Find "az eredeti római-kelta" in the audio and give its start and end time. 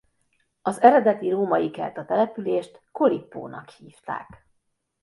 0.61-2.05